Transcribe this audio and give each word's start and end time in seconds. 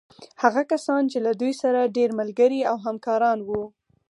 هغه 0.43 0.61
کسان 0.71 1.03
چې 1.11 1.17
له 1.25 1.31
دوی 1.39 1.53
سره 1.61 1.91
ډېر 1.97 2.09
ملګري 2.19 2.59
او 2.69 2.75
همکاران 2.85 3.37
وو. 3.47 3.63